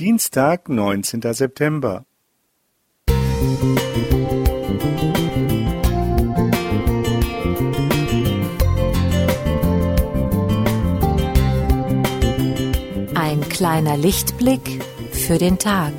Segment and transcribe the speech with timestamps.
[0.00, 2.04] Dienstag, neunzehnter September.
[13.14, 15.92] Ein kleiner Lichtblick für den Tag.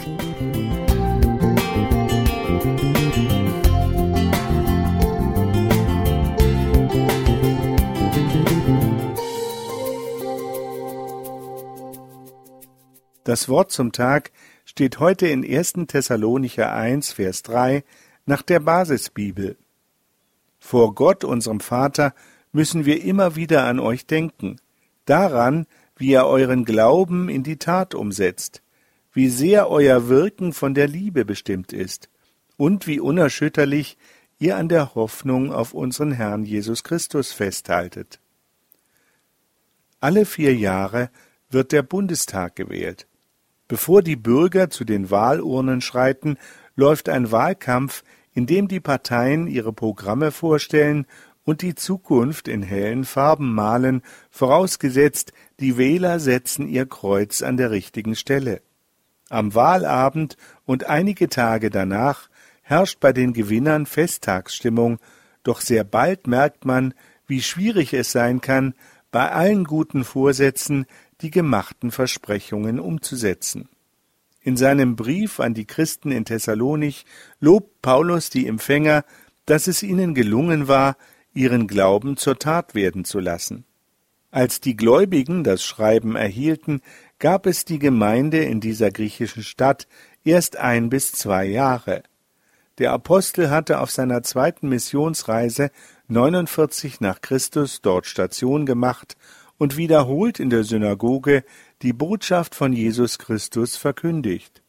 [13.25, 14.31] Das Wort zum Tag
[14.65, 15.87] steht heute in 1.
[15.87, 17.83] Thessalonicher 1, Vers 3
[18.27, 19.57] nach der Basisbibel.
[20.59, 22.13] Vor Gott, unserem Vater,
[22.51, 24.57] müssen wir immer wieder an euch denken,
[25.05, 25.65] daran,
[25.97, 28.61] wie ihr euren Glauben in die Tat umsetzt,
[29.11, 32.09] wie sehr euer Wirken von der Liebe bestimmt ist
[32.57, 33.97] und wie unerschütterlich
[34.37, 38.19] ihr an der Hoffnung auf unseren Herrn Jesus Christus festhaltet.
[39.99, 41.09] Alle vier Jahre
[41.49, 43.07] wird der Bundestag gewählt.
[43.67, 46.37] Bevor die Bürger zu den Wahlurnen schreiten,
[46.75, 51.07] läuft ein Wahlkampf, in dem die Parteien ihre Programme vorstellen
[51.43, 57.71] und die Zukunft in hellen Farben malen, vorausgesetzt, die Wähler setzen ihr Kreuz an der
[57.71, 58.61] richtigen Stelle.
[59.29, 62.29] Am Wahlabend und einige Tage danach
[62.61, 64.99] herrscht bei den Gewinnern Festtagsstimmung,
[65.43, 66.93] doch sehr bald merkt man,
[67.27, 68.73] wie schwierig es sein kann,
[69.11, 70.85] bei allen guten Vorsätzen
[71.21, 73.69] die gemachten Versprechungen umzusetzen.
[74.41, 77.05] In seinem Brief an die Christen in Thessalonich
[77.39, 79.03] lobt Paulus die Empfänger,
[79.45, 80.97] dass es ihnen gelungen war,
[81.33, 83.65] ihren Glauben zur Tat werden zu lassen.
[84.31, 86.81] Als die Gläubigen das Schreiben erhielten,
[87.19, 89.87] gab es die Gemeinde in dieser griechischen Stadt
[90.23, 92.03] erst ein bis zwei Jahre.
[92.77, 95.71] Der Apostel hatte auf seiner zweiten Missionsreise
[96.09, 99.15] 49 nach Christus dort Station gemacht
[99.57, 101.43] und wiederholt in der Synagoge
[101.81, 104.61] die Botschaft von Jesus Christus verkündigt.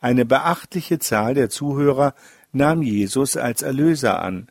[0.00, 2.14] Eine beachtliche Zahl der Zuhörer
[2.52, 4.48] nahm Jesus als Erlöser an.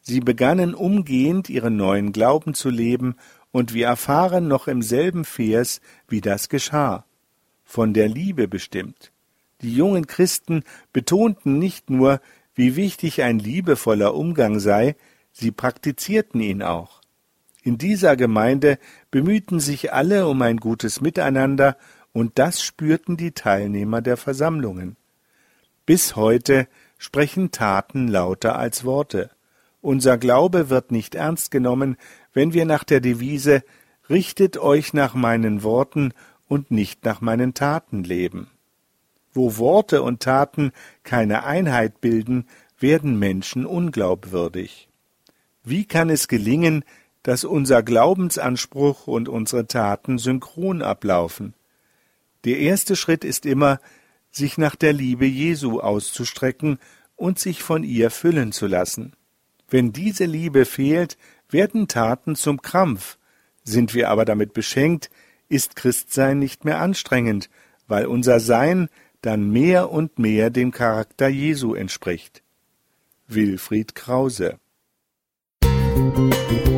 [0.00, 3.16] Sie begannen umgehend ihren neuen Glauben zu leben,
[3.52, 7.04] und wir erfahren noch im selben Vers, wie das geschah.
[7.64, 9.12] Von der Liebe bestimmt.
[9.60, 12.20] Die jungen Christen betonten nicht nur,
[12.54, 14.96] wie wichtig ein liebevoller Umgang sei,
[15.32, 17.01] sie praktizierten ihn auch.
[17.62, 18.78] In dieser Gemeinde
[19.10, 21.76] bemühten sich alle um ein gutes Miteinander,
[22.12, 24.96] und das spürten die Teilnehmer der Versammlungen.
[25.86, 26.68] Bis heute
[26.98, 29.30] sprechen Taten lauter als Worte.
[29.80, 31.96] Unser Glaube wird nicht ernst genommen,
[32.34, 33.62] wenn wir nach der Devise
[34.10, 36.12] Richtet euch nach meinen Worten
[36.48, 38.48] und nicht nach meinen Taten leben.
[39.32, 40.72] Wo Worte und Taten
[41.02, 42.46] keine Einheit bilden,
[42.78, 44.88] werden Menschen unglaubwürdig.
[45.64, 46.84] Wie kann es gelingen,
[47.22, 51.54] dass unser Glaubensanspruch und unsere Taten synchron ablaufen.
[52.44, 53.80] Der erste Schritt ist immer,
[54.30, 56.78] sich nach der Liebe Jesu auszustrecken
[57.16, 59.12] und sich von ihr füllen zu lassen.
[59.68, 61.16] Wenn diese Liebe fehlt,
[61.48, 63.18] werden Taten zum Krampf.
[63.62, 65.10] Sind wir aber damit beschenkt,
[65.48, 67.48] ist Christsein nicht mehr anstrengend,
[67.86, 68.88] weil unser Sein
[69.20, 72.42] dann mehr und mehr dem Charakter Jesu entspricht.
[73.28, 74.58] Wilfried Krause
[75.62, 76.71] Musik